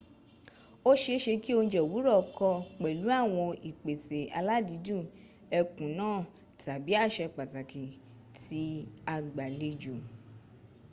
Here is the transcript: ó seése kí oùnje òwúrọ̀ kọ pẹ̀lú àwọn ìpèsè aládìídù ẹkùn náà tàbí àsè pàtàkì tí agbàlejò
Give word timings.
ó 0.89 0.91
seése 1.03 1.33
kí 1.43 1.51
oùnje 1.57 1.79
òwúrọ̀ 1.85 2.19
kọ 2.37 2.49
pẹ̀lú 2.81 3.05
àwọn 3.21 3.47
ìpèsè 3.69 4.19
aládìídù 4.37 4.97
ẹkùn 5.57 5.89
náà 5.99 6.15
tàbí 6.61 6.91
àsè 7.05 7.23
pàtàkì 7.35 7.83
tí 8.43 8.61
agbàlejò 9.13 9.95